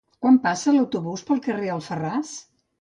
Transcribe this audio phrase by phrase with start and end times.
[0.25, 2.37] Quan passa l'autobús pel carrer Alfarràs?